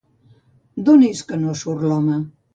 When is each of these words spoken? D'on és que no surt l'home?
D'on 0.87 1.03
és 1.09 1.21
que 1.29 1.39
no 1.45 1.55
surt 1.61 1.87
l'home? 1.93 2.19